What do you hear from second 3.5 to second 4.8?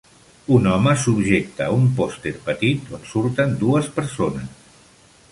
dues persones.